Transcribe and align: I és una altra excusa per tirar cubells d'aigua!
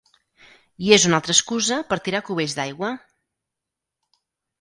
I 0.85 0.87
és 0.95 1.03
una 1.09 1.17
altra 1.21 1.35
excusa 1.37 1.77
per 1.91 1.99
tirar 2.07 2.21
cubells 2.31 2.55
d'aigua! 2.61 2.91